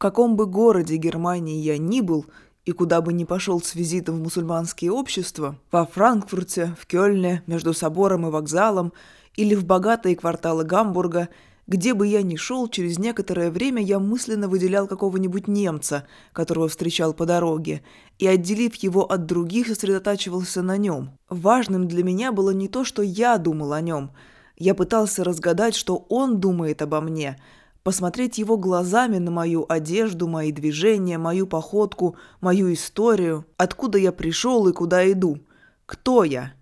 [0.00, 2.26] каком бы городе Германии я ни был
[2.64, 7.74] и куда бы ни пошел с визитом в мусульманские общества, во Франкфурте, в Кёльне, между
[7.74, 8.92] собором и вокзалом
[9.36, 11.28] или в богатые кварталы Гамбурга–
[11.70, 17.14] где бы я ни шел, через некоторое время я мысленно выделял какого-нибудь немца, которого встречал
[17.14, 17.82] по дороге,
[18.18, 21.12] и, отделив его от других, сосредотачивался на нем.
[21.28, 24.10] Важным для меня было не то, что я думал о нем.
[24.56, 27.40] Я пытался разгадать, что он думает обо мне,
[27.82, 34.68] посмотреть его глазами на мою одежду, мои движения, мою походку, мою историю, откуда я пришел
[34.68, 35.38] и куда иду.
[35.86, 36.52] Кто я?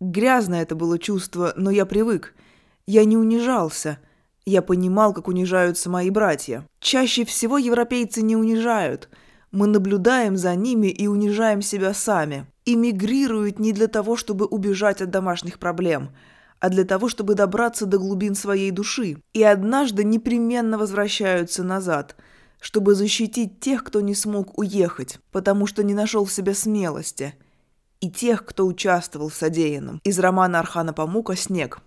[0.00, 2.34] Грязное это было чувство, но я привык.
[2.86, 3.98] Я не унижался–
[4.46, 6.66] я понимал, как унижаются мои братья.
[6.78, 9.08] Чаще всего европейцы не унижают.
[9.52, 12.46] Мы наблюдаем за ними и унижаем себя сами.
[12.66, 16.10] Иммигрируют не для того, чтобы убежать от домашних проблем,
[16.64, 19.18] а для того, чтобы добраться до глубин своей души.
[19.34, 22.16] И однажды непременно возвращаются назад,
[22.58, 27.34] чтобы защитить тех, кто не смог уехать, потому что не нашел в себе смелости,
[28.00, 30.00] и тех, кто участвовал в содеянном.
[30.04, 31.80] Из романа Архана Памука «Снег».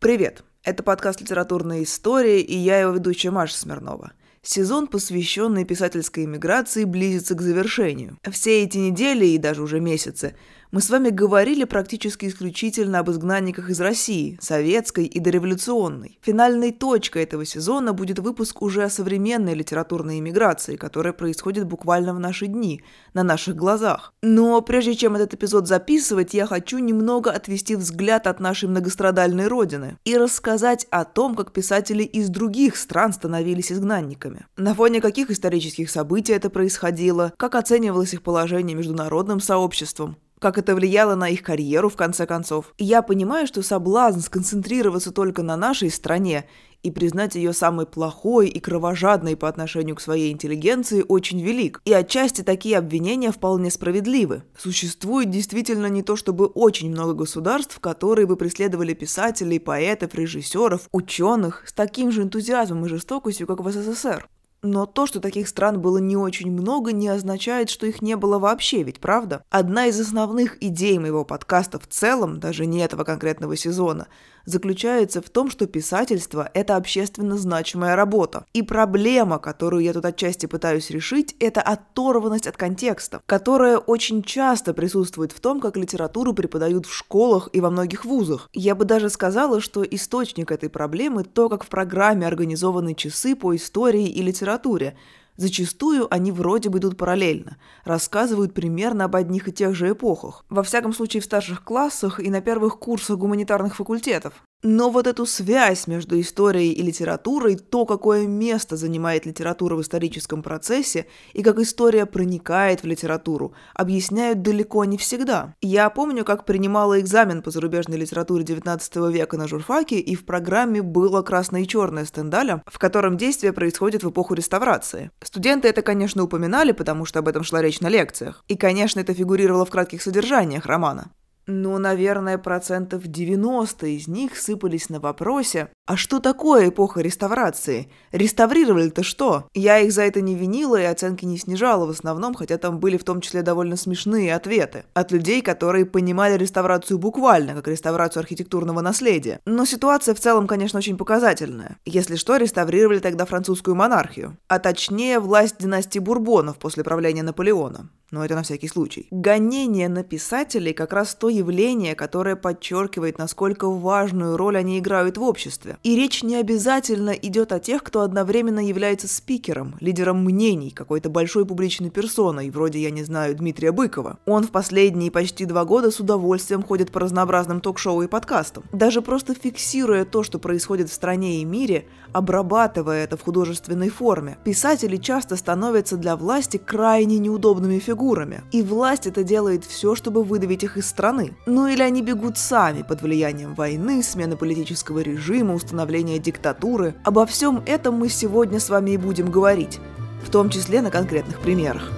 [0.00, 0.42] Привет!
[0.64, 4.10] Это подкаст «Литературная история» и я его ведущая Маша Смирнова.
[4.42, 8.18] Сезон, посвященный писательской эмиграции, близится к завершению.
[8.32, 10.34] Все эти недели и даже уже месяцы–
[10.76, 16.18] мы с вами говорили практически исключительно об изгнанниках из России, советской и дореволюционной.
[16.20, 22.20] Финальной точкой этого сезона будет выпуск уже о современной литературной иммиграции, которая происходит буквально в
[22.20, 22.82] наши дни,
[23.14, 24.12] на наших глазах.
[24.20, 29.96] Но прежде чем этот эпизод записывать, я хочу немного отвести взгляд от нашей многострадальной родины
[30.04, 34.44] и рассказать о том, как писатели из других стран становились изгнанниками.
[34.58, 40.74] На фоне каких исторических событий это происходило, как оценивалось их положение международным сообществом, как это
[40.74, 42.74] влияло на их карьеру, в конце концов.
[42.78, 46.46] Я понимаю, что соблазн сконцентрироваться только на нашей стране
[46.82, 51.80] и признать ее самой плохой и кровожадной по отношению к своей интеллигенции очень велик.
[51.84, 54.44] И отчасти такие обвинения вполне справедливы.
[54.56, 61.64] Существует действительно не то чтобы очень много государств, которые бы преследовали писателей, поэтов, режиссеров, ученых
[61.66, 64.28] с таким же энтузиазмом и жестокостью, как в СССР.
[64.62, 68.38] Но то, что таких стран было не очень много, не означает, что их не было
[68.38, 69.42] вообще, ведь правда?
[69.50, 74.08] Одна из основных идей моего подкаста в целом, даже не этого конкретного сезона,
[74.46, 78.46] заключается в том, что писательство– это общественно значимая работа.
[78.54, 84.72] И проблема, которую я тут отчасти пытаюсь решить, это оторванность от контекста, которая очень часто
[84.72, 88.48] присутствует в том, как литературу преподают в школах и во многих вузах.
[88.52, 93.54] Я бы даже сказала, что источник этой проблемы– то, как в программе организованы часы по
[93.54, 94.96] истории и литературе–
[95.36, 100.44] Зачастую они вроде бы идут параллельно, рассказывают примерно об одних и тех же эпохах.
[100.48, 104.42] Во всяком случае в старших классах и на первых курсах гуманитарных факультетов.
[104.62, 110.42] Но вот эту связь между историей и литературой, то, какое место занимает литература в историческом
[110.42, 115.54] процессе и как история проникает в литературу, объясняют далеко не всегда.
[115.60, 120.82] Я помню, как принимала экзамен по зарубежной литературе XIX века на журфаке, и в программе
[120.82, 125.10] было «Красное и черное» Стендаля, в котором действие происходит в эпоху реставрации.
[125.22, 128.42] Студенты это, конечно, упоминали, потому что об этом шла речь на лекциях.
[128.48, 131.12] И, конечно, это фигурировало в кратких содержаниях романа.
[131.46, 137.88] Но, наверное, процентов 90 из них сыпались на вопросе, а что такое эпоха реставрации?
[138.10, 139.46] Реставрировали-то что?
[139.54, 142.96] Я их за это не винила и оценки не снижала в основном, хотя там были
[142.96, 144.84] в том числе довольно смешные ответы.
[144.94, 149.38] От людей, которые понимали реставрацию буквально, как реставрацию архитектурного наследия.
[149.46, 151.76] Но ситуация в целом, конечно, очень показательная.
[151.84, 154.36] Если что, реставрировали тогда французскую монархию.
[154.48, 159.08] А точнее, власть династии Бурбонов после правления Наполеона но это на всякий случай.
[159.10, 165.22] Гонение на писателей как раз то явление, которое подчеркивает, насколько важную роль они играют в
[165.22, 165.75] обществе.
[165.82, 171.46] И речь не обязательно идет о тех, кто одновременно является спикером, лидером мнений, какой-то большой
[171.46, 174.18] публичной персоной, вроде, я не знаю, Дмитрия Быкова.
[174.26, 178.64] Он в последние почти два года с удовольствием ходит по разнообразным ток-шоу и подкастам.
[178.72, 184.38] Даже просто фиксируя то, что происходит в стране и мире, обрабатывая это в художественной форме,
[184.44, 188.42] писатели часто становятся для власти крайне неудобными фигурами.
[188.52, 191.36] И власть это делает все, чтобы выдавить их из страны.
[191.46, 196.94] Ну или они бегут сами под влиянием войны, смены политического режима, установления диктатуры.
[197.04, 199.80] Обо всем этом мы сегодня с вами и будем говорить,
[200.24, 201.90] в том числе на конкретных примерах.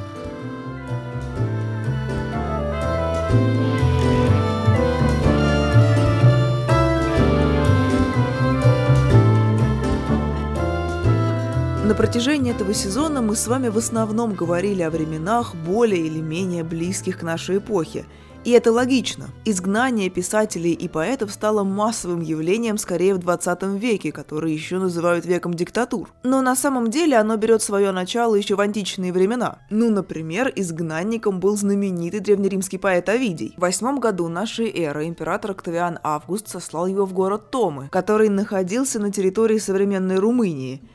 [11.89, 16.63] На протяжении этого сезона мы с вами в основном говорили о временах более или менее
[16.63, 18.05] близких к нашей эпохе.
[18.45, 19.29] И это логично.
[19.47, 25.55] Изгнание писателей и поэтов стало массовым явлением скорее в 20 веке, который еще называют веком
[25.55, 26.11] диктатур.
[26.25, 29.61] Но на самом деле оно берет свое начало еще в античные времена.
[29.71, 33.55] Ну, например, изгнанником был знаменитый древнеримский поэт Овидий.
[33.57, 38.99] В восьмом году нашей эры император Октавиан Август сослал его в город Томы, который находился
[38.99, 40.83] на территории современной Румынии–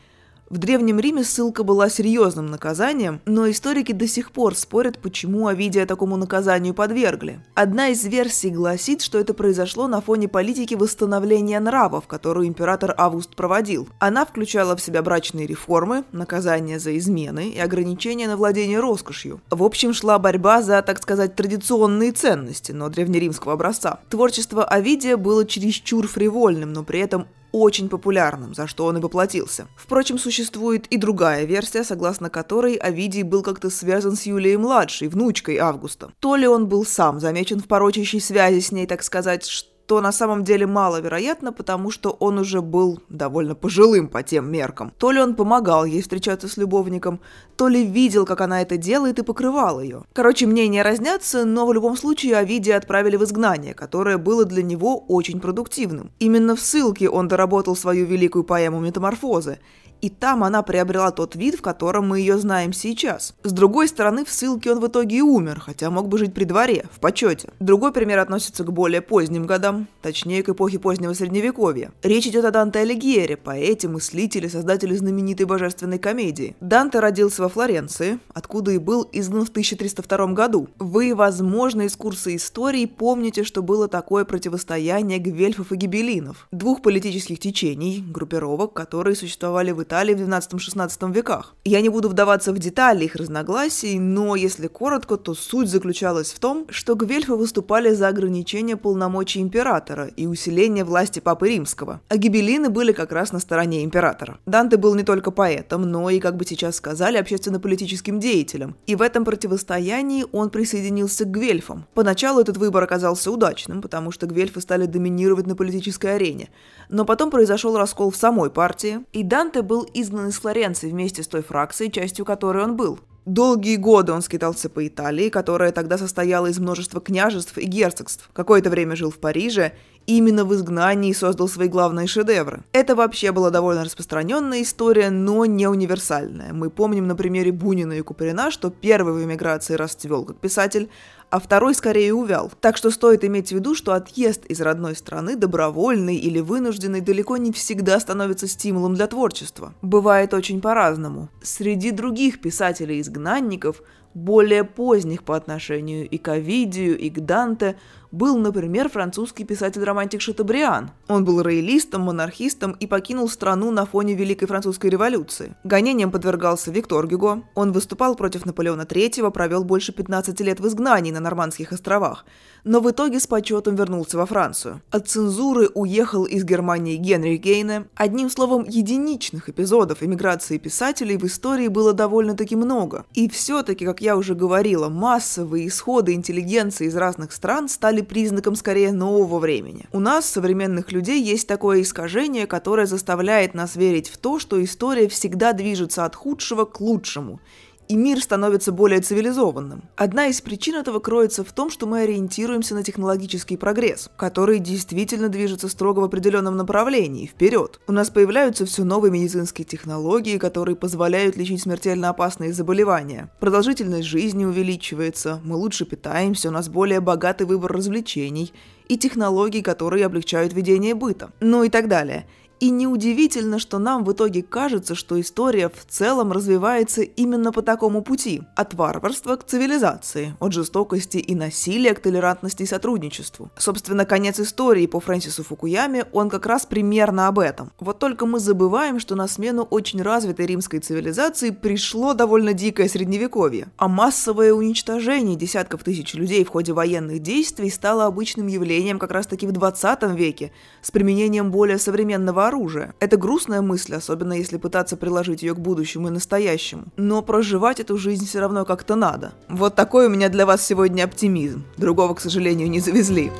[0.53, 5.87] в Древнем Риме ссылка была серьезным наказанием, но историки до сих пор спорят, почему Овидия
[5.87, 7.39] такому наказанию подвергли.
[7.55, 13.35] Одна из версий гласит, что это произошло на фоне политики восстановления нравов, которую император Август
[13.35, 13.89] проводил.
[13.97, 19.41] Она включала в себя брачные реформы, наказания за измены и ограничения на владение роскошью.
[19.49, 24.01] В общем, шла борьба за, так сказать, традиционные ценности, но древнеримского образца.
[24.07, 29.67] Творчество Овидия было чересчур фривольным, но при этом очень популярным, за что он и поплатился.
[29.77, 36.11] Впрочем, существует и другая версия, согласно которой Овидий был как-то связан с Юлией-младшей, внучкой Августа.
[36.19, 39.45] То ли он был сам замечен в порочащей связи с ней, так сказать,
[39.85, 44.93] то на самом деле маловероятно, потому что он уже был довольно пожилым по тем меркам.
[44.97, 47.19] То ли он помогал ей встречаться с любовником,
[47.55, 50.03] то ли видел, как она это делает и покрывал ее.
[50.13, 54.97] Короче, мнения разнятся, но в любом случае Овидия отправили в изгнание, которое было для него
[54.97, 56.11] очень продуктивным.
[56.19, 59.59] Именно в ссылке он доработал свою великую поэму «Метаморфозы»,
[60.03, 63.33] и там она приобрела тот вид, в котором мы ее знаем сейчас.
[63.43, 66.43] С другой стороны, в ссылке он в итоге и умер, хотя мог бы жить при
[66.43, 67.49] дворе, в почете.
[67.61, 71.93] Другой пример относится к более поздним годам, точнее к эпохе позднего средневековья.
[72.03, 76.57] Речь идет о Данте Алигьере, поэте, мыслителе, создателе знаменитой божественной комедии.
[76.59, 80.67] Данте родился во Флоренции, откуда и был изгнан в 1302 году.
[80.79, 87.39] Вы, возможно, из курса истории помните, что было такое противостояние гвельфов и гибелинов, двух политических
[87.39, 91.53] течений, группировок, которые существовали в Италии Италии в 12-16 веках.
[91.65, 96.39] Я не буду вдаваться в детали их разногласий, но если коротко, то суть заключалась в
[96.39, 102.69] том, что гвельфы выступали за ограничение полномочий императора и усиление власти Папы Римского, а гибелины
[102.69, 104.39] были как раз на стороне императора.
[104.47, 109.01] Данте был не только поэтом, но и, как бы сейчас сказали, общественно-политическим деятелем, и в
[109.03, 111.85] этом противостоянии он присоединился к гвельфам.
[111.93, 116.49] Поначалу этот выбор оказался удачным, потому что гвельфы стали доминировать на политической арене,
[116.89, 121.27] но потом произошел раскол в самой партии, и Данте был изгнан из Флоренции вместе с
[121.27, 122.99] той фракцией, частью которой он был.
[123.25, 128.29] Долгие годы он скитался по Италии, которая тогда состояла из множества княжеств и герцогств.
[128.33, 129.73] Какое-то время жил в Париже
[130.07, 132.63] и именно в изгнании создал свои главные шедевры.
[132.73, 136.51] Это вообще была довольно распространенная история, но не универсальная.
[136.51, 140.89] Мы помним на примере Бунина и Куприна, что первый в эмиграции расцвел как писатель,
[141.33, 142.51] а второй скорее увял.
[142.61, 147.37] Так что стоит иметь в виду, что отъезд из родной страны, добровольный или вынужденный, далеко
[147.37, 149.73] не всегда становится стимулом для творчества.
[149.81, 151.29] Бывает очень по-разному.
[151.41, 153.81] Среди других писателей-изгнанников
[154.13, 157.77] более поздних по отношению и к Овидию, и к Данте,
[158.13, 160.91] был, например, французский писатель-романтик Шатабриан.
[161.07, 165.55] Он был роялистом, монархистом и покинул страну на фоне Великой Французской революции.
[165.63, 167.41] Гонением подвергался Виктор Гюго.
[167.55, 172.23] Он выступал против Наполеона III, провел больше 15 лет в изгнании на Нормандских островах,
[172.63, 174.81] но в итоге с почетом вернулся во Францию.
[174.91, 177.87] От цензуры уехал из Германии Генри Гейне.
[177.95, 183.05] Одним словом, единичных эпизодов эмиграции писателей в истории было довольно-таки много.
[183.15, 188.91] И все-таки, как я уже говорила, массовые исходы интеллигенции из разных стран стали признаком скорее
[188.91, 189.85] нового времени.
[189.91, 195.07] У нас, современных людей, есть такое искажение, которое заставляет нас верить в то, что история
[195.07, 197.39] всегда движется от худшего к лучшему,
[197.87, 199.83] и мир становится более цивилизованным.
[199.95, 205.29] Одна из причин этого кроется в том, что мы ориентируемся на технологический прогресс, который действительно
[205.29, 207.79] движется строго в определенном направлении, вперед.
[207.87, 213.29] У нас появляются все новые медицинские технологии, которые позволяют лечить смертельно опасные заболевания.
[213.39, 218.53] Продолжительность жизни увеличивается, мы лучше питаемся, у нас более богатый выбор развлечений
[218.87, 222.27] и технологий, которые облегчают ведение быта, ну и так далее–
[222.63, 228.01] и неудивительно, что нам в итоге кажется, что история в целом развивается именно по такому
[228.01, 228.41] пути.
[228.55, 233.51] От варварства к цивилизации, от жестокости и насилия к толерантности и сотрудничеству.
[233.57, 237.73] Собственно, конец истории по Фрэнсису Фукуяме, он как раз примерно об этом.
[237.81, 243.67] Вот только мы забываем, что на смену очень развитой римской цивилизации пришло довольно дикое средневековье.
[243.75, 249.47] А массовое уничтожение десятков тысяч людей в ходе военных действий стало обычным явлением как раз-таки
[249.47, 252.52] в 20 веке с применением более современного оружия.
[252.99, 256.85] Это грустная мысль, особенно если пытаться приложить ее к будущему и настоящему.
[256.97, 259.33] Но проживать эту жизнь все равно как-то надо.
[259.49, 261.63] Вот такой у меня для вас сегодня оптимизм.
[261.77, 263.31] Другого, к сожалению, не завезли.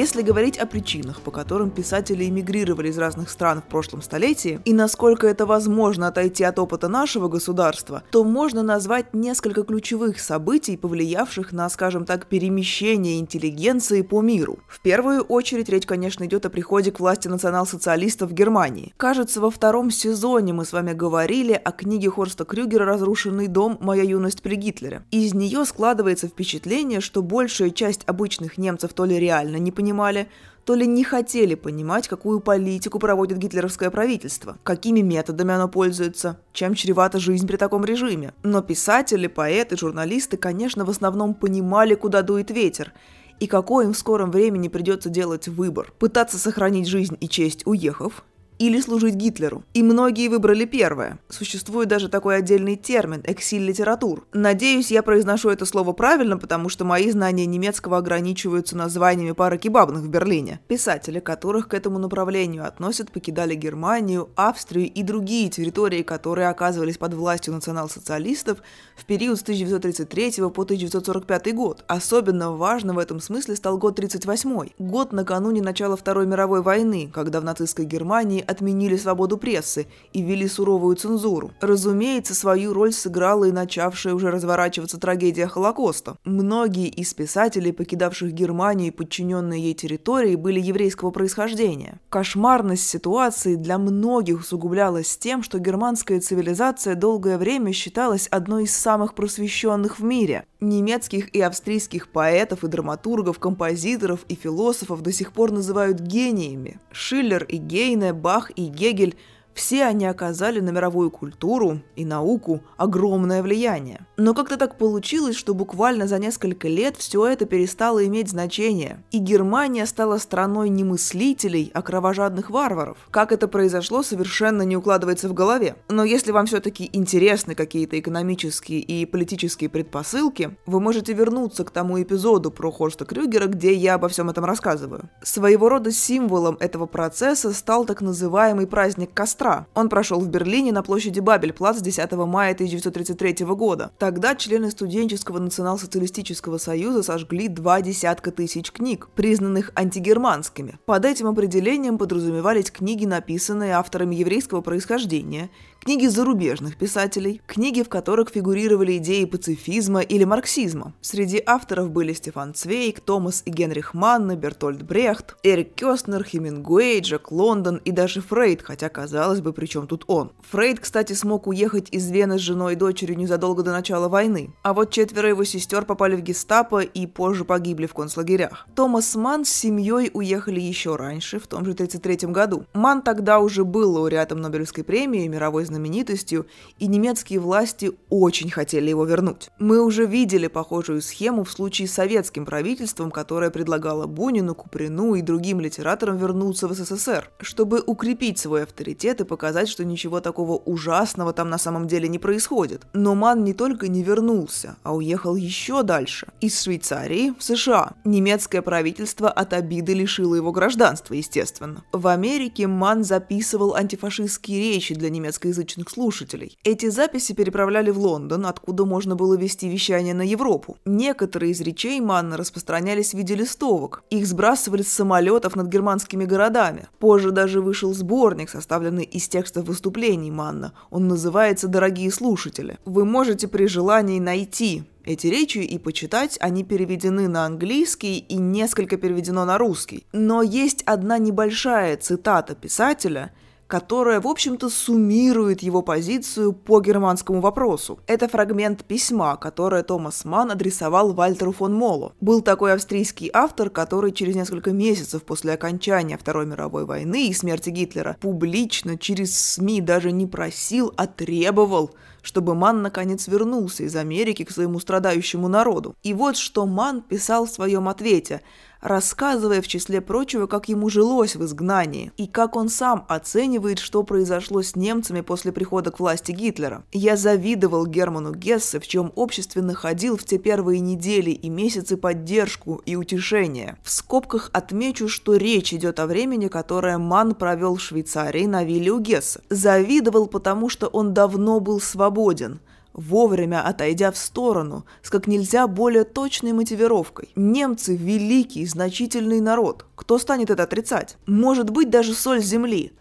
[0.00, 4.72] Если говорить о причинах, по которым писатели эмигрировали из разных стран в прошлом столетии, и
[4.72, 11.52] насколько это возможно отойти от опыта нашего государства, то можно назвать несколько ключевых событий, повлиявших
[11.52, 14.60] на, скажем так, перемещение интеллигенции по миру.
[14.68, 18.94] В первую очередь речь, конечно, идет о приходе к власти национал-социалистов в Германии.
[18.96, 23.76] Кажется, во втором сезоне мы с вами говорили о книге Хорста Крюгера «Разрушенный дом.
[23.82, 25.02] Моя юность при Гитлере».
[25.10, 30.28] Из нее складывается впечатление, что большая часть обычных немцев то ли реально не понимали,
[30.64, 36.74] то ли не хотели понимать, какую политику проводит гитлеровское правительство, какими методами оно пользуется, чем
[36.74, 38.34] чревата жизнь при таком режиме.
[38.44, 42.92] Но писатели, поэты, журналисты, конечно, в основном понимали, куда дует ветер,
[43.40, 45.92] и какой им в скором времени придется делать выбор.
[45.98, 48.22] Пытаться сохранить жизнь и честь, уехав,
[48.60, 49.64] или служить Гитлеру.
[49.72, 51.18] И многие выбрали первое.
[51.30, 54.26] Существует даже такой отдельный термин– эксиль-литератур.
[54.34, 60.02] Надеюсь, я произношу это слово правильно, потому что мои знания немецкого ограничиваются названиями пары кебабных
[60.02, 60.60] в Берлине.
[60.68, 67.14] Писатели, которых к этому направлению относят, покидали Германию, Австрию и другие территории, которые оказывались под
[67.14, 68.58] властью национал-социалистов
[68.94, 71.82] в период с 1933 по 1945 год.
[71.88, 77.40] Особенно важным в этом смысле стал год 1938 год накануне начала Второй мировой войны, когда
[77.40, 81.52] в нацистской Германии отменили свободу прессы и ввели суровую цензуру.
[81.60, 86.16] Разумеется, свою роль сыграла и начавшая уже разворачиваться трагедия Холокоста.
[86.24, 92.00] Многие из писателей, покидавших Германию и подчиненные ей территории, были еврейского происхождения.
[92.08, 99.14] Кошмарность ситуации для многих усугублялась тем, что германская цивилизация долгое время считалась одной из самых
[99.14, 100.44] просвещенных в мире.
[100.60, 106.78] Немецких и австрийских поэтов и драматургов, композиторов и философов до сих пор называют гениями.
[106.92, 109.16] Шиллер и Гейне, Бах и Гегель
[109.54, 114.06] все они оказали на мировую культуру и науку огромное влияние.
[114.16, 119.18] Но как-то так получилось, что буквально за несколько лет все это перестало иметь значение, и
[119.18, 122.98] Германия стала страной не мыслителей, а кровожадных варваров.
[123.10, 125.76] Как это произошло, совершенно не укладывается в голове.
[125.88, 132.00] Но если вам все-таки интересны какие-то экономические и политические предпосылки, вы можете вернуться к тому
[132.02, 135.08] эпизоду про Хорста Крюгера, где я обо всем этом рассказываю.
[135.22, 139.66] Своего рода символом этого процесса стал так называемый праздник костра, костра.
[139.74, 143.90] Он прошел в Берлине на площади Бабельплац 10 мая 1933 года.
[143.98, 150.78] Тогда члены студенческого национал-социалистического союза сожгли два десятка тысяч книг, признанных антигерманскими.
[150.84, 158.28] Под этим определением подразумевались книги, написанные авторами еврейского происхождения, книги зарубежных писателей, книги, в которых
[158.28, 160.92] фигурировали идеи пацифизма или марксизма.
[161.00, 167.32] Среди авторов были Стефан Цвейк, Томас и Генрих Манна, Бертольд Брехт, Эрик Кёстнер, Хемингуэй, Джек
[167.32, 170.32] Лондон и даже Фрейд, хотя казалось бы, при чем тут он.
[170.50, 174.74] Фрейд, кстати, смог уехать из Вены с женой и дочерью незадолго до начала войны, а
[174.74, 178.66] вот четверо его сестер попали в гестапо и позже погибли в концлагерях.
[178.74, 182.66] Томас Ман с семьей уехали еще раньше, в том же 1933 году.
[182.74, 186.46] Ман тогда уже был лауреатом Нобелевской премии, мировой знаменитостью,
[186.78, 189.50] и немецкие власти очень хотели его вернуть.
[189.58, 195.22] Мы уже видели похожую схему в случае с советским правительством, которое предлагало Бунину, Куприну и
[195.22, 201.32] другим литераторам вернуться в СССР, чтобы укрепить свой авторитет и показать, что ничего такого ужасного
[201.32, 202.86] там на самом деле не происходит.
[202.92, 207.92] Но Ман не только не вернулся, а уехал еще дальше, из Швейцарии в США.
[208.04, 211.84] Немецкое правительство от обиды лишило его гражданства, естественно.
[211.92, 216.58] В Америке Ман записывал антифашистские речи для немецкой русскоязычных слушателей.
[216.64, 220.76] Эти записи переправляли в Лондон, откуда можно было вести вещание на Европу.
[220.84, 224.02] Некоторые из речей Манна распространялись в виде листовок.
[224.10, 226.88] Их сбрасывали с самолетов над германскими городами.
[226.98, 230.72] Позже даже вышел сборник, составленный из текстов выступлений Манна.
[230.90, 232.78] Он называется «Дорогие слушатели».
[232.84, 238.96] Вы можете при желании найти эти речи и почитать, они переведены на английский и несколько
[238.96, 240.06] переведено на русский.
[240.12, 243.32] Но есть одна небольшая цитата писателя–
[243.70, 248.00] которая, в общем-то, суммирует его позицию по германскому вопросу.
[248.08, 252.12] Это фрагмент письма, которое Томас Ман адресовал Вальтеру фон Молу.
[252.20, 257.70] Был такой австрийский автор, который через несколько месяцев после окончания Второй мировой войны и смерти
[257.70, 264.44] Гитлера публично через СМИ даже не просил, а требовал чтобы Ман наконец вернулся из Америки
[264.44, 265.94] к своему страдающему народу.
[266.02, 268.42] И вот что Ман писал в своем ответе–
[268.80, 274.02] рассказывая в числе прочего, как ему жилось в изгнании и как он сам оценивает, что
[274.02, 276.82] произошло с немцами после прихода к власти Гитлера.
[276.92, 282.82] «Я завидовал Герману Гессе, в чем обществе находил в те первые недели и месяцы поддержку
[282.86, 283.76] и утешение.
[283.82, 288.92] В скобках отмечу, что речь идет о времени, которое Ман провел в Швейцарии на вилле
[288.92, 289.40] у Гесса.
[289.50, 292.60] Завидовал, потому что он давно был свободен–
[292.92, 297.30] вовремя отойдя в сторону, с как нельзя более точной мотивировкой.
[297.36, 299.86] Немцы– великий, значительный народ.
[299.94, 301.16] Кто станет это отрицать?
[301.26, 302.92] Может быть, даже соль земли.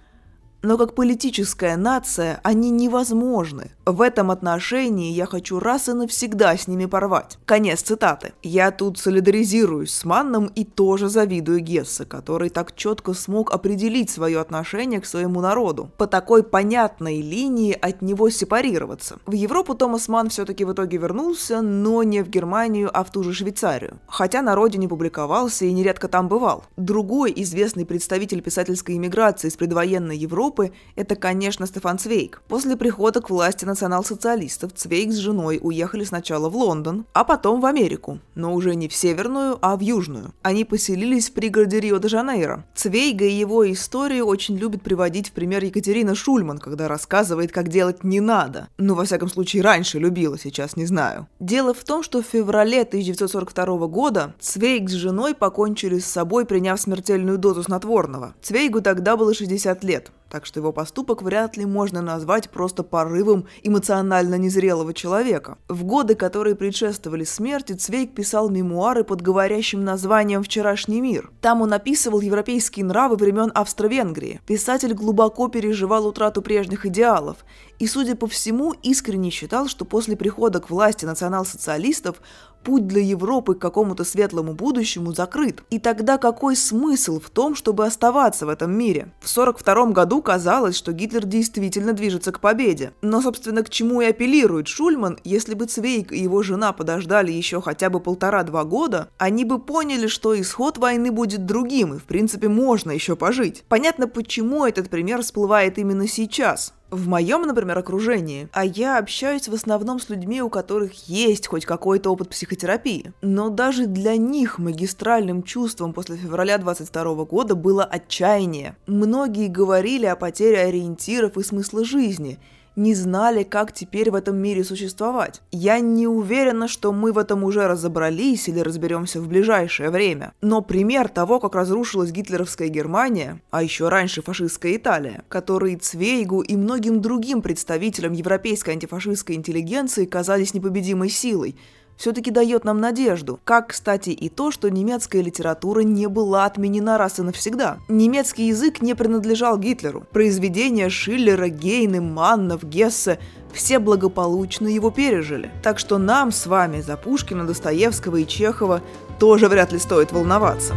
[0.61, 3.71] Но как политическая нация они невозможны.
[3.85, 7.37] В этом отношении я хочу раз и навсегда с ними порвать.
[7.45, 8.33] Конец цитаты.
[8.43, 14.39] Я тут солидаризируюсь с Манном и тоже завидую Гессе, который так четко смог определить свое
[14.39, 15.91] отношение к своему народу.
[15.97, 19.19] По такой понятной линии от него сепарироваться.
[19.25, 23.23] В Европу Томас Манн все-таки в итоге вернулся, но не в Германию, а в ту
[23.23, 23.99] же Швейцарию.
[24.07, 26.65] Хотя на родине публиковался и нередко там бывал.
[26.75, 32.41] Другой известный представитель писательской иммиграции из предвоенной Европы Европы– это, конечно, Стефан Цвейк.
[32.48, 37.65] После прихода к власти национал-социалистов Цвейк с женой уехали сначала в Лондон, а потом в
[37.65, 40.34] Америку, но уже не в северную, а в южную.
[40.41, 42.65] Они поселились в пригороде Рио-де-Жанейро.
[42.75, 48.03] Цвейга и его историю очень любит приводить в пример Екатерина Шульман, когда рассказывает, как делать
[48.03, 48.70] не надо.
[48.77, 51.27] Ну, во всяком случае, раньше любила, сейчас не знаю.
[51.39, 56.82] Дело в том, что в феврале 1942 года Цвейг с женой покончили с собой, приняв
[56.82, 58.34] смертельную дозу снотворного.
[58.41, 63.45] Цвейгу тогда было 60 лет так что его поступок вряд ли можно назвать просто порывом
[63.63, 65.57] эмоционально незрелого человека.
[65.67, 71.31] В годы, которые предшествовали смерти, Цвейк писал мемуары под говорящим названием «Вчерашний мир».
[71.41, 74.41] Там он описывал европейские нравы времен Австро-Венгрии.
[74.45, 77.38] Писатель глубоко переживал утрату прежних идеалов
[77.79, 82.21] и, судя по всему, искренне считал, что после прихода к власти национал-социалистов
[82.63, 85.63] путь для Европы к какому-то светлому будущему закрыт.
[85.69, 89.13] И тогда какой смысл в том, чтобы оставаться в этом мире?
[89.21, 92.91] В 1942 году казалось, что Гитлер действительно движется к победе.
[93.01, 97.62] Но, собственно, к чему и апеллирует Шульман, если бы Цвейк и его жена подождали еще
[97.62, 102.50] хотя бы полтора-два года, они бы поняли, что исход войны будет другим, и в принципе
[102.50, 103.63] можно еще пожить.
[103.69, 109.53] Понятно, почему этот пример всплывает именно сейчас в моем, например, окружении, а я общаюсь в
[109.53, 113.13] основном с людьми, у которых есть хоть какой-то опыт психотерапии.
[113.22, 118.75] Но даже для них магистральным чувством после февраля 22 года было отчаяние.
[118.88, 122.39] Многие говорили о потере ориентиров и смысла жизни–
[122.79, 125.41] не знали, как теперь в этом мире существовать.
[125.51, 130.33] Я не уверена, что мы в этом уже разобрались или разберемся в ближайшее время.
[130.41, 136.55] Но пример того, как разрушилась гитлеровская Германия, а еще раньше фашистская Италия, который Цвейгу и
[136.55, 141.55] многим другим представителям европейской антифашистской интеллигенции казались непобедимой силой–
[142.00, 143.42] все-таки дает нам надежду.
[143.44, 147.79] Как, кстати, и то, что немецкая литература не была отменена раз и навсегда.
[147.90, 150.05] Немецкий язык не принадлежал Гитлеру.
[150.14, 153.20] Произведения Шиллера, Гейны, Маннов, Гессе
[153.51, 155.51] все благополучно его пережили.
[155.62, 158.81] Так что нам с вами за Пушкина, Достоевского и Чехова
[159.20, 160.75] тоже вряд ли стоит волноваться.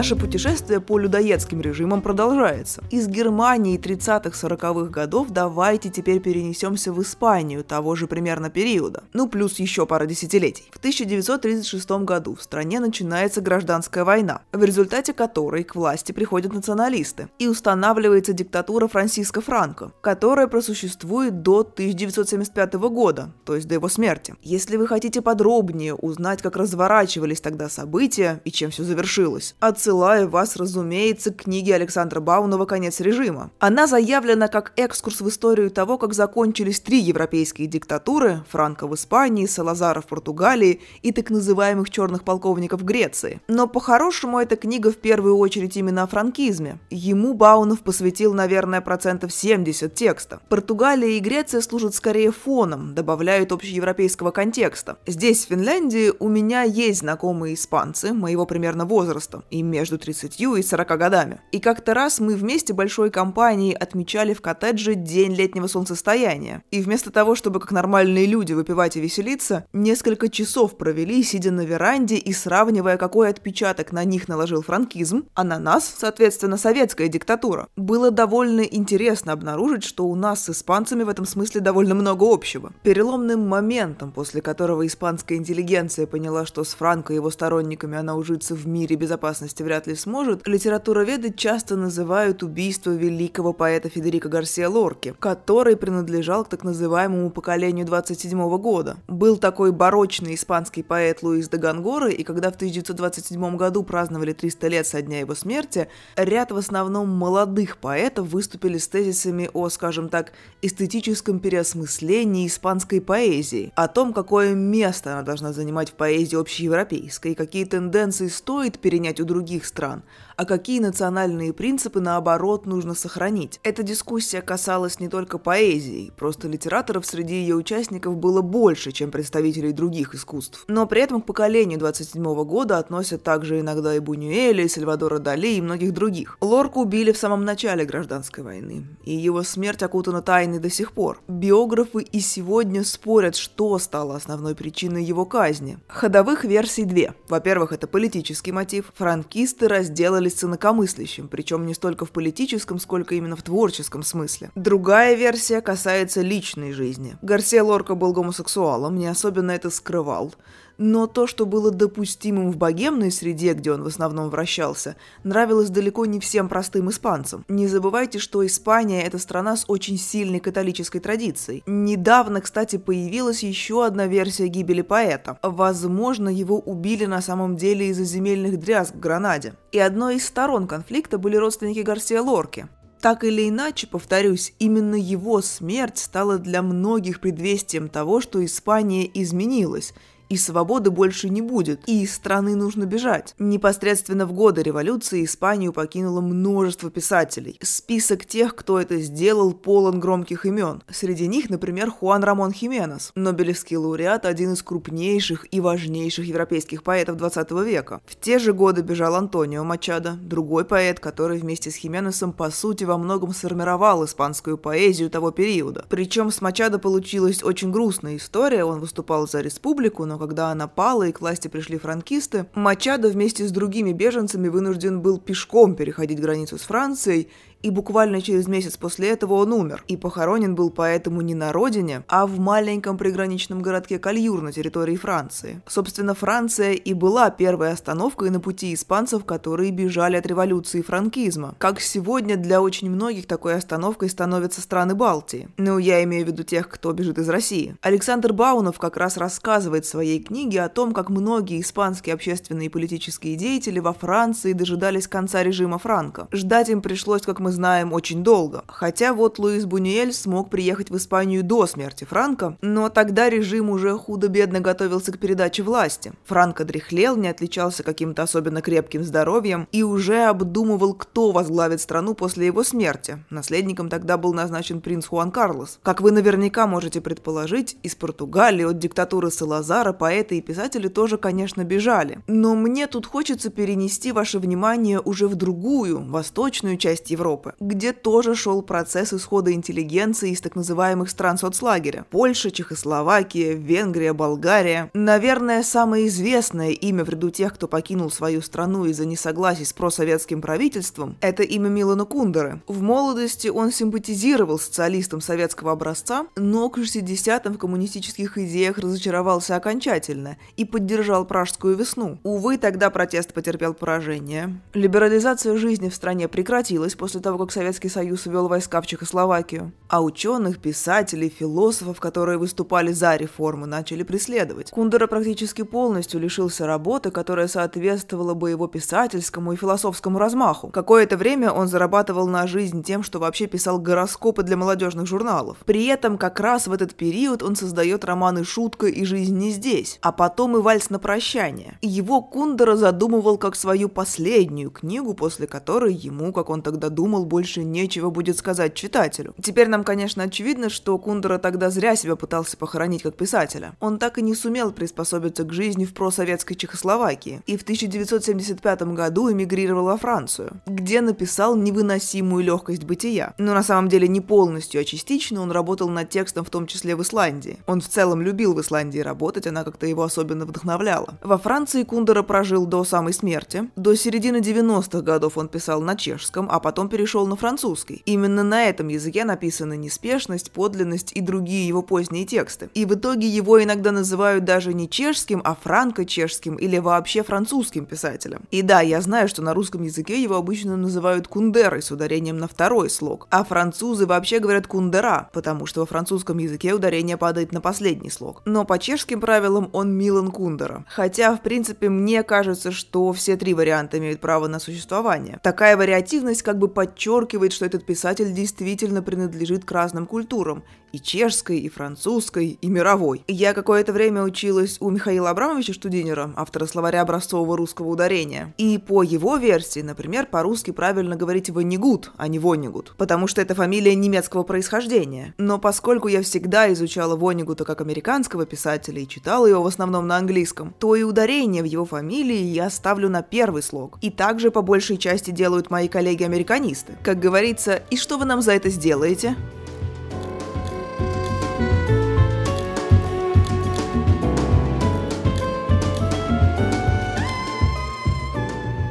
[0.00, 2.82] Наше путешествие по людоедским режимам продолжается.
[2.90, 9.02] Из Германии 30-40-х годов давайте теперь перенесемся в Испанию того же примерно периода.
[9.12, 10.64] Ну, плюс еще пара десятилетий.
[10.72, 17.28] В 1936 году в стране начинается гражданская война, в результате которой к власти приходят националисты,
[17.38, 24.34] и устанавливается диктатура Франсиско Франко, которая просуществует до 1975 года, то есть до его смерти.
[24.40, 30.28] Если вы хотите подробнее узнать, как разворачивались тогда события и чем все завершилось, от отсылаю
[30.28, 33.50] вас, разумеется, к книге Александра Баунова «Конец режима».
[33.58, 39.46] Она заявлена как экскурс в историю того, как закончились три европейские диктатуры– Франко в Испании,
[39.46, 43.40] Салазара в Португалии и так называемых черных полковников Греции.
[43.48, 46.78] Но по-хорошему эта книга в первую очередь именно о франкизме.
[46.90, 50.38] Ему Баунов посвятил, наверное, процентов 70 текста.
[50.48, 54.98] Португалия и Греция служат скорее фоном, добавляют общеевропейского контекста.
[55.08, 60.62] Здесь, в Финляндии, у меня есть знакомые испанцы моего примерно возраста, и между 30 и
[60.62, 61.40] 40 годами.
[61.52, 66.62] И как-то раз мы вместе большой компанией отмечали в коттедже День летнего солнцестояния.
[66.70, 71.62] И вместо того, чтобы как нормальные люди выпивать и веселиться, несколько часов провели, сидя на
[71.62, 77.68] веранде и сравнивая, какой отпечаток на них наложил франкизм, а на нас, соответственно, советская диктатура.
[77.76, 82.72] Было довольно интересно обнаружить, что у нас с испанцами в этом смысле довольно много общего.
[82.82, 88.54] Переломным моментом, после которого испанская интеллигенция поняла, что с Франко и его сторонниками она ужится
[88.54, 94.68] в мире безопасности власти вряд ли сможет, литературоведы часто называют убийство великого поэта Федерико Гарсия
[94.68, 98.96] Лорки, который принадлежал к так называемому поколению 27 года.
[99.08, 104.68] Был такой барочный испанский поэт Луис де Гангора, и когда в 1927 году праздновали 300
[104.68, 110.08] лет со дня его смерти, ряд в основном молодых поэтов выступили с тезисами о, скажем
[110.08, 117.34] так, эстетическом переосмыслении испанской поэзии, о том, какое место она должна занимать в поэзии общеевропейской,
[117.34, 120.02] какие тенденции стоит перенять у других стран,
[120.40, 123.60] а какие национальные принципы, наоборот, нужно сохранить.
[123.62, 129.72] Эта дискуссия касалась не только поэзии, просто литераторов среди ее участников было больше, чем представителей
[129.72, 130.64] других искусств.
[130.66, 135.56] Но при этом к поколению 27 года относят также иногда и Бунюэля, и Сальвадора Дали,
[135.56, 136.38] и многих других.
[136.40, 141.20] Лорку убили в самом начале гражданской войны, и его смерть окутана тайной до сих пор.
[141.28, 145.76] Биографы и сегодня спорят, что стало основной причиной его казни.
[145.86, 147.12] Ходовых версий две.
[147.28, 148.90] Во-первых, это политический мотив.
[148.96, 154.50] Франкисты разделали оказались инакомыслящим, причем не столько в политическом, сколько именно в творческом смысле.
[154.54, 157.16] Другая версия касается личной жизни.
[157.22, 160.34] Гарсия Лорка был гомосексуалом, не особенно это скрывал.
[160.82, 166.06] Но то, что было допустимым в богемной среде, где он в основном вращался, нравилось далеко
[166.06, 167.44] не всем простым испанцам.
[167.48, 171.62] Не забывайте, что Испания– это страна с очень сильной католической традицией.
[171.66, 175.38] Недавно, кстати, появилась еще одна версия гибели поэта.
[175.42, 179.52] Возможно, его убили на самом деле из-за земельных дрязг в Гранаде.
[179.72, 182.68] И одной из сторон конфликта были родственники Гарсия Лорки.
[183.02, 189.92] Так или иначе, повторюсь, именно его смерть стала для многих предвестием того, что Испания изменилась–
[190.30, 193.34] и свободы больше не будет, и из страны нужно бежать.
[193.38, 197.58] Непосредственно в годы революции Испанию покинуло множество писателей.
[197.60, 200.82] Список тех, кто это сделал, полон громких имен.
[200.88, 207.16] Среди них, например, Хуан Рамон Хименес, Нобелевский лауреат, один из крупнейших и важнейших европейских поэтов
[207.16, 208.00] 20 века.
[208.06, 212.84] В те же годы бежал Антонио Мачадо, другой поэт, который вместе с Хименесом по сути
[212.84, 215.84] во многом сформировал испанскую поэзию того периода.
[215.88, 221.04] Причем с Мачадо получилась очень грустная история, он выступал за республику, но когда она пала
[221.04, 226.58] и к власти пришли франкисты, Мачадо вместе с другими беженцами вынужден был пешком переходить границу
[226.58, 227.30] с Францией
[227.62, 232.02] и буквально через месяц после этого он умер, и похоронен был поэтому не на родине,
[232.08, 235.60] а в маленьком приграничном городке Кальюр на территории Франции.
[235.66, 241.54] Собственно, Франция и была первой остановкой на пути испанцев, которые бежали от революции франкизма.
[241.58, 245.48] Как сегодня для очень многих такой остановкой становятся страны Балтии.
[245.56, 247.76] Ну, я имею в виду тех, кто бежит из России.
[247.82, 252.70] Александр Баунов как раз рассказывает в своей книге о том, как многие испанские общественные и
[252.70, 256.28] политические деятели во Франции дожидались конца режима Франка.
[256.32, 258.64] Ждать им пришлось, как мы знаем, очень долго.
[258.66, 263.96] Хотя вот Луис Бунюэль смог приехать в Испанию до смерти Франка, но тогда режим уже
[263.96, 266.12] худо-бедно готовился к передаче власти.
[266.24, 272.46] Франко дряхлел, не отличался каким-то особенно крепким здоровьем и уже обдумывал, кто возглавит страну после
[272.46, 273.24] его смерти.
[273.30, 275.78] Наследником тогда был назначен принц Хуан Карлос.
[275.82, 281.64] Как вы наверняка можете предположить, из Португалии от диктатуры Салазара поэты и писатели тоже, конечно,
[281.64, 282.20] бежали.
[282.26, 287.92] Но мне тут хочется перенести ваше внимание уже в другую, восточную часть Европы, Европы, где
[287.92, 292.04] тоже шел процесс исхода интеллигенции из так называемых стран соцлагеря.
[292.10, 294.90] Польша, Чехословакия, Венгрия, Болгария.
[294.94, 300.40] Наверное, самое известное имя в ряду тех, кто покинул свою страну из-за несогласий с просоветским
[300.40, 302.60] правительством, это имя Милана Кундеры.
[302.66, 310.36] В молодости он симпатизировал социалистам советского образца, но к 60-м в коммунистических идеях разочаровался окончательно
[310.56, 312.18] и поддержал Пражскую весну.
[312.22, 314.60] Увы, тогда протест потерпел поражение.
[314.74, 319.72] Либерализация жизни в стране прекратилась после того, того, как Советский Союз ввел войска в Чехословакию.
[319.88, 324.70] А ученых, писателей, философов, которые выступали за реформы, начали преследовать.
[324.70, 330.68] Кундера практически полностью лишился работы, которая соответствовала бы его писательскому и философскому размаху.
[330.70, 335.58] Какое-то время он зарабатывал на жизнь тем, что вообще писал гороскопы для молодежных журналов.
[335.64, 339.98] При этом как раз в этот период он создает романы «Шутка» и «Жизнь не здесь»,
[340.02, 341.78] а потом и «Вальс на прощание».
[341.80, 347.26] Его Кундера задумывал как свою последнюю книгу, после которой ему, как он тогда думал, мол,
[347.26, 349.34] больше нечего будет сказать читателю.
[349.42, 353.72] Теперь нам, конечно, очевидно, что Кундера тогда зря себя пытался похоронить как писателя.
[353.80, 359.30] Он так и не сумел приспособиться к жизни в просоветской Чехословакии и в 1975 году
[359.30, 363.34] эмигрировал во Францию, где написал невыносимую легкость бытия.
[363.38, 366.96] Но на самом деле не полностью, а частично он работал над текстом в том числе
[366.96, 367.58] в Исландии.
[367.66, 371.14] Он в целом любил в Исландии работать, она как-то его особенно вдохновляла.
[371.22, 373.70] Во Франции Кундера прожил до самой смерти.
[373.76, 378.02] До середины 90-х годов он писал на чешском, а потом перешел перешел на французский.
[378.06, 382.70] Именно на этом языке написаны «Неспешность», «Подлинность» и другие его поздние тексты.
[382.74, 388.42] И в итоге его иногда называют даже не чешским, а франко-чешским или вообще французским писателем.
[388.52, 392.46] И да, я знаю, что на русском языке его обычно называют кундерой с ударением на
[392.46, 397.60] второй слог, а французы вообще говорят кундера, потому что во французском языке ударение падает на
[397.60, 398.42] последний слог.
[398.44, 400.84] Но по чешским правилам он Милан Кундера.
[400.88, 405.40] Хотя, в принципе, мне кажется, что все три варианта имеют право на существование.
[405.42, 411.58] Такая вариативность как бы подчеркивает, что этот писатель действительно принадлежит к разным культурам, и чешской,
[411.58, 413.24] и французской, и мировой.
[413.28, 418.54] Я какое-то время училась у Михаила Абрамовича Штудинера, автора словаря образцового русского ударения.
[418.58, 423.54] И по его версии, например, по-русски правильно говорить «Ванигут», а не «Вонигут», потому что это
[423.54, 425.34] фамилия немецкого происхождения.
[425.38, 430.16] Но поскольку я всегда изучала Вонигута как американского писателя и читала его в основном на
[430.16, 433.98] английском, то и ударение в его фамилии я ставлю на первый слог.
[434.00, 436.79] И также по большей части делают мои коллеги-американисты.
[437.02, 439.36] Как говорится, и что вы нам за это сделаете?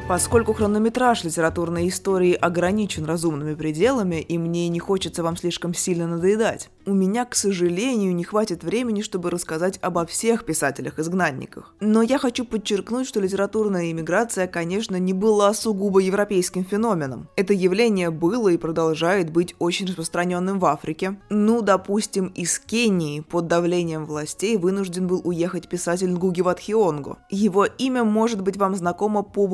[0.10, 6.72] Поскольку хронометраж литературной истории ограничен разумными пределами, и мне не хочется вам слишком сильно надоедать,
[6.88, 11.76] у меня, к сожалению, не хватит времени, чтобы рассказать обо всех писателях-изгнанниках.
[11.80, 17.30] Но я хочу подчеркнуть, что литературная иммиграция, конечно, не была сугубо европейским феноменом.
[17.36, 21.20] Это явление было и продолжает быть очень распространенным в Африке.
[21.30, 27.20] Ну, допустим, из Кении под давлением властей вынужден был уехать писатель Нгуги Ватхионго.
[27.30, 29.46] Его имя может быть вам знакомо по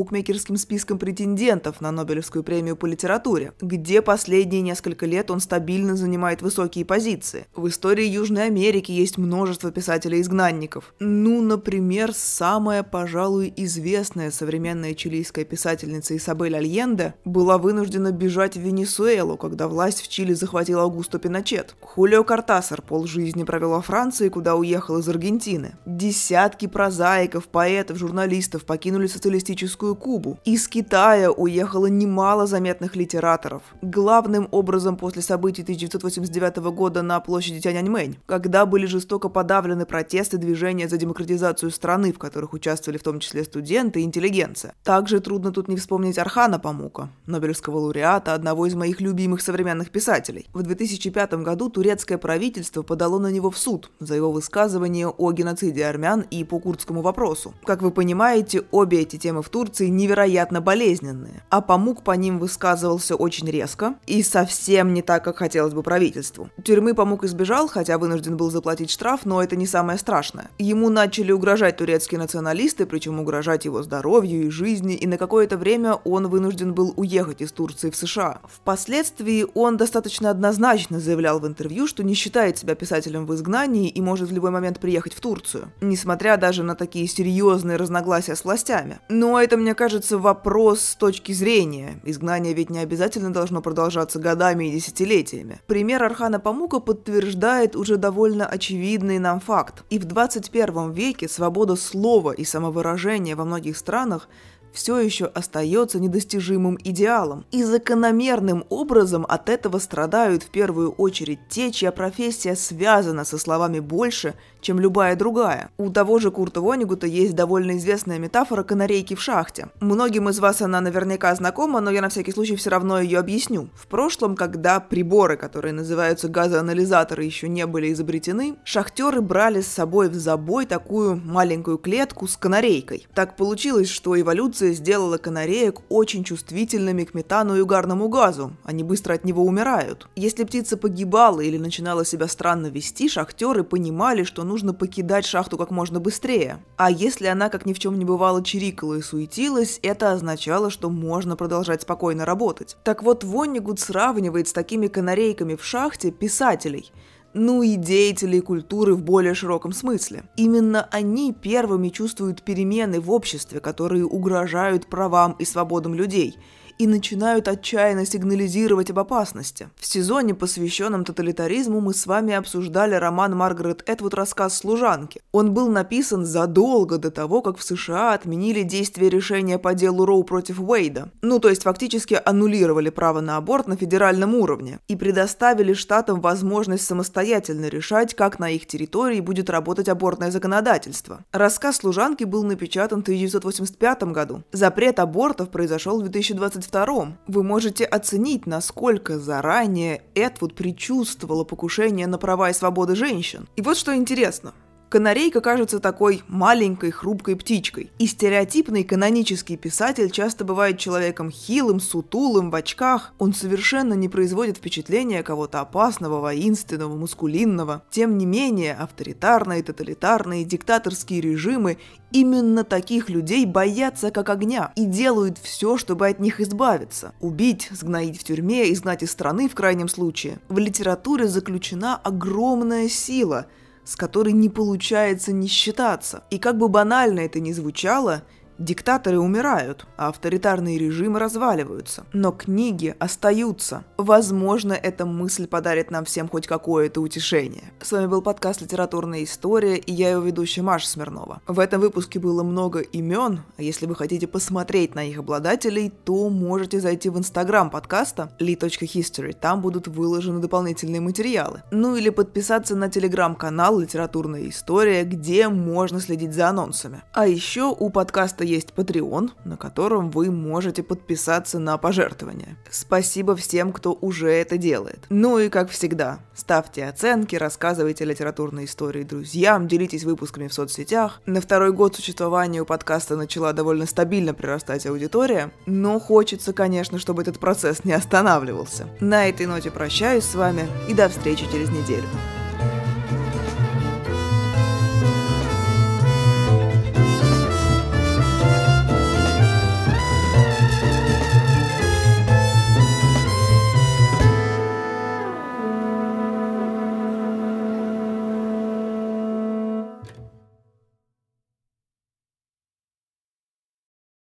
[0.45, 6.41] букмекерским спискам претендентов на Нобелевскую премию по литературе, где последние несколько лет он стабильно занимает
[6.41, 7.47] высокие позиции.
[7.55, 10.93] В истории Южной Америки есть множество писателей-изгнанников.
[10.99, 19.37] Ну, например, самая, пожалуй, известная современная чилийская писательница Исабель Альенде была вынуждена бежать в Венесуэлу,
[19.37, 21.75] когда власть в Чили захватила Аугусто Пиночет.
[21.81, 25.75] Хулио Картасар полжизни провел во Франции, куда уехал из Аргентины.
[25.85, 30.34] Десятки прозаиков, поэтов, журналистов покинули социалистическую Кубу.
[30.43, 33.63] Из Китая уехало немало заметных литераторов.
[33.81, 40.89] Главным образом после событий 1989 года на площади Тяньаньмэнь, когда были жестоко подавлены протесты движения
[40.89, 44.73] за демократизацию страны, в которых участвовали в том числе студенты и интеллигенция.
[44.83, 50.47] Также трудно тут не вспомнить Архана Памука, Нобелевского лауреата, одного из моих любимых современных писателей.
[50.53, 55.85] В 2005 году турецкое правительство подало на него в суд за его высказывание о геноциде
[55.85, 57.53] армян и по курдскому вопросу.
[57.63, 60.24] Как вы понимаете, обе эти темы в Турции невероятно
[60.61, 65.83] болезненные, а Памук по ним высказывался очень резко и совсем не так, как хотелось бы
[65.83, 66.49] правительству.
[66.63, 70.49] Тюрьмы Памук избежал, хотя вынужден был заплатить штраф, но это не самое страшное.
[70.57, 75.93] Ему начали угрожать турецкие националисты, причем угрожать его здоровью и жизни, и на какое-то время
[76.03, 78.39] он вынужден был уехать из Турции в США.
[78.47, 84.01] Впоследствии он достаточно однозначно заявлял в интервью, что не считает себя писателем в изгнании и
[84.01, 88.99] может в любой момент приехать в Турцию, несмотря даже на такие серьезные разногласия с властями.
[89.09, 91.99] Но это, мне кажется, вопрос с точки зрения.
[92.03, 95.61] Изгнание ведь не обязательно должно продолжаться годами и десятилетиями.
[95.67, 99.83] Пример Архана Памука подтверждает уже довольно очевидный нам факт.
[99.89, 104.27] И в 21 веке свобода слова и самовыражения во многих странах
[104.75, 107.45] все еще остается недостижимым идеалом.
[107.51, 113.79] И закономерным образом от этого страдают в первую очередь те, чья профессия связана со словами
[113.79, 115.69] больше, чем любая другая.
[115.77, 119.67] У того же Курта Вонигута есть довольно известная метафора канарейки в шахте.
[119.79, 123.69] Многим из вас она наверняка знакома, но я на всякий случай все равно ее объясню.
[123.75, 130.09] В прошлом, когда приборы, которые называются газоанализаторы, еще не были изобретены, шахтеры брали с собой
[130.09, 133.07] в забой такую маленькую клетку с канарейкой.
[133.13, 138.53] Так получилось, что эволюция сделала канареек очень чувствительными к метану и угарному газу.
[138.63, 140.09] Они быстро от него умирают.
[140.15, 145.57] Если птица погибала или начинала себя странно вести, шахтеры понимали, что нужно нужно покидать шахту
[145.57, 146.63] как можно быстрее.
[146.77, 150.89] А если она, как ни в чем не бывало, чирикала и суетилась, это означало, что
[150.89, 152.77] можно продолжать спокойно работать.
[152.85, 156.91] Так вот, Воннигуд сравнивает с такими канарейками в шахте писателей–
[157.37, 160.23] ну и деятелей культуры в более широком смысле.
[160.37, 166.37] Именно они первыми чувствуют перемены в обществе, которые угрожают правам и свободам людей–
[166.77, 169.69] и начинают отчаянно сигнализировать об опасности.
[169.77, 175.21] В сезоне, посвященном тоталитаризму, мы с вами обсуждали роман Маргарет Этвуд «Рассказ служанки».
[175.31, 180.23] Он был написан задолго до того, как в США отменили действие решения по делу Роу
[180.23, 181.11] против Уэйда.
[181.21, 186.85] Ну, то есть фактически аннулировали право на аборт на федеральном уровне и предоставили штатам возможность
[186.85, 191.23] самостоятельно решать, как на их территории будет работать абортное законодательство.
[191.31, 194.43] Рассказ служанки был напечатан в 1985 году.
[194.51, 202.17] Запрет абортов произошел в 2020 1982 вы можете оценить, насколько заранее Этвуд предчувствовала покушение на
[202.17, 203.47] права и свободы женщин.
[203.55, 204.53] И вот что интересно.
[204.89, 207.91] Канарейка кажется такой маленькой, хрупкой птичкой.
[207.97, 213.13] И стереотипный канонический писатель часто бывает человеком хилым, сутулым, в очках.
[213.17, 217.83] Он совершенно не производит впечатления кого-то опасного, воинственного, мускулинного.
[217.89, 221.77] Тем не менее, авторитарные, тоталитарные, диктаторские режимы
[222.11, 227.13] именно таких людей боятся как огня и делают все, чтобы от них избавиться.
[227.19, 230.39] Убить, сгноить в тюрьме, изгнать из страны в крайнем случае.
[230.47, 233.47] В литературе заключена огромная сила–
[233.85, 236.23] с которой не получается не считаться.
[236.31, 238.23] И как бы банально это ни звучало,
[238.57, 242.05] Диктаторы умирают, а авторитарные режимы разваливаются.
[242.13, 243.83] Но книги остаются.
[243.97, 247.73] Возможно, эта мысль подарит нам всем хоть какое-то утешение.
[247.81, 251.41] С вами был подкаст «Литературная история» и я его ведущая Маша Смирнова.
[251.47, 256.29] В этом выпуске было много имен, а если вы хотите посмотреть на их обладателей, то
[256.29, 261.61] можете зайти в инстаграм подкаста li.history, там будут выложены дополнительные материалы.
[261.71, 267.01] Ну или подписаться на телеграм-канал «Литературная история», где можно следить за анонсами.
[267.11, 272.57] А еще у подкаста есть Patreon, на котором вы можете подписаться на пожертвования.
[272.69, 275.05] Спасибо всем, кто уже это делает.
[275.09, 281.21] Ну и как всегда, ставьте оценки, рассказывайте литературные истории друзьям, делитесь выпусками в соцсетях.
[281.25, 287.21] На второй год существования у подкаста начала довольно стабильно прирастать аудитория, но хочется, конечно, чтобы
[287.23, 288.87] этот процесс не останавливался.
[288.99, 292.05] На этой ноте прощаюсь с вами и до встречи через неделю.